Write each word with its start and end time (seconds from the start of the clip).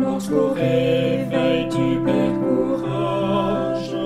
Lorsqu'au 0.00 0.48
réveil 0.54 1.68
tu 1.68 2.00
perds 2.04 2.38
courage, 2.40 3.96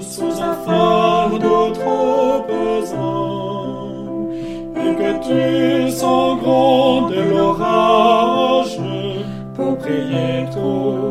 sous 0.00 0.40
un 0.42 0.54
fardeau 0.64 1.70
trop 1.72 2.44
pesant, 2.48 4.30
et 4.76 4.94
que 4.94 5.10
tu 5.26 5.90
sens 5.90 6.40
l'orage 7.30 8.78
pour 9.54 9.76
prier 9.78 10.46
trop. 10.50 11.03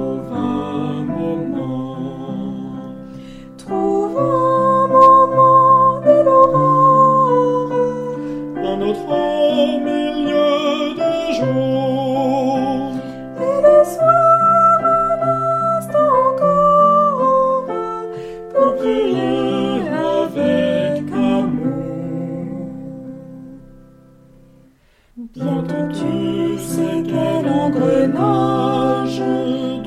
engrenage 27.64 29.20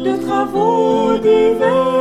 de 0.04 0.16
travaux 0.24 1.18
divers. 1.18 1.95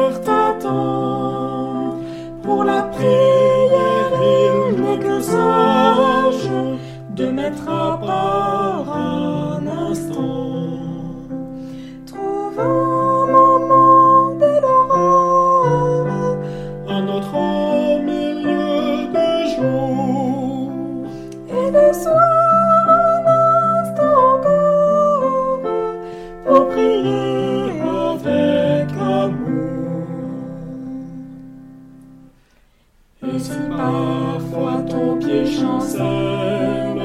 si 33.39 33.51
parfois 33.69 34.81
ton 34.89 35.17
pied 35.17 35.45
chancelle 35.45 36.95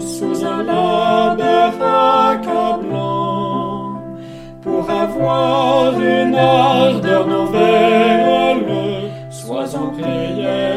sous 0.00 0.44
un 0.44 0.62
labeur 0.62 1.72
accablant 2.30 4.00
pour 4.62 4.90
avoir 4.90 6.00
une 6.00 6.34
ardeur 6.34 7.26
nouvelle, 7.26 9.10
sois 9.30 9.74
en 9.76 9.88
prière. 9.88 10.73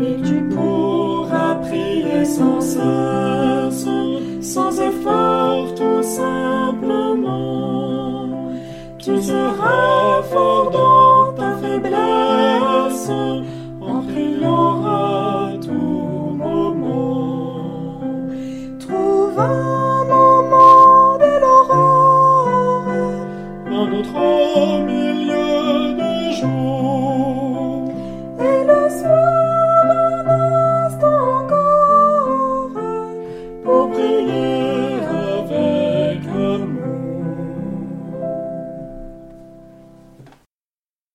et 0.00 0.16
tu 0.22 0.42
pourras 0.54 1.54
prier 1.56 2.24
sans 2.24 2.60
cesse, 2.60 3.86
sans 4.40 4.80
effort 4.80 5.74
tout 5.74 6.02
simplement. 6.02 7.48
Tu 8.98 9.20
seras 9.20 10.22
fort 10.30 10.70
dans 10.70 11.32
ta 11.34 11.56
faiblesse. 11.56 13.10